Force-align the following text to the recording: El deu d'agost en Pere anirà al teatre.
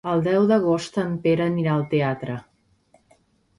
El 0.11 0.21
deu 0.27 0.45
d'agost 0.51 0.97
en 1.01 1.11
Pere 1.27 1.47
anirà 1.53 1.75
al 1.77 1.85
teatre. 1.93 2.41